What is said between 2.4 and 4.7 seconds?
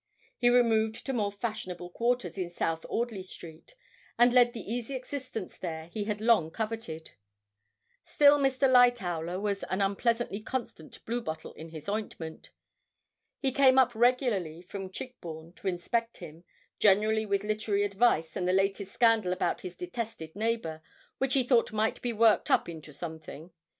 South Audley Street, and led the